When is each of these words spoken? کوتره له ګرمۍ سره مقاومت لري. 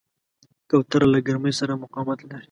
کوتره 0.69 1.07
له 1.13 1.19
ګرمۍ 1.27 1.53
سره 1.59 1.79
مقاومت 1.83 2.19
لري. 2.23 2.39